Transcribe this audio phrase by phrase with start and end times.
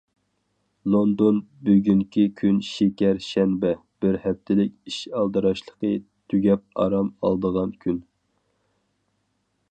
[0.93, 3.73] لوندون بۈگۈنكى كۈن شېكەر شەنبە،
[4.05, 5.91] بىر ھەپتىلىك ئىش ئالدىراشلىقى
[6.33, 8.01] تۈگەپ ئارام ئالىدىغان كۈن.